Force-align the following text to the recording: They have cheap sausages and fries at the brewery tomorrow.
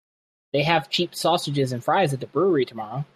They 0.51 0.63
have 0.63 0.89
cheap 0.89 1.13
sausages 1.13 1.71
and 1.71 1.83
fries 1.83 2.11
at 2.11 2.21
the 2.21 2.25
brewery 2.25 2.65
tomorrow. 2.65 3.05